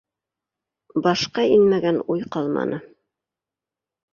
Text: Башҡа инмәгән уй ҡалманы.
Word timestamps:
Башҡа 1.07 1.45
инмәгән 1.57 1.99
уй 2.15 2.25
ҡалманы. 2.37 2.81